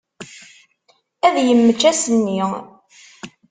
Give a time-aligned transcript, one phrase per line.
[1.25, 2.39] Ad immečč ass-nni.